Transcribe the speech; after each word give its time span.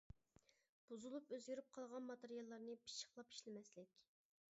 بۇزۇلۇپ، 0.91 1.33
ئۆزگىرىپ 1.35 1.69
قالغان 1.77 2.07
ماتېرىياللارنى 2.07 2.79
پىششىقلاپ 2.87 3.37
ئىشلىمەسلىك. 3.37 4.01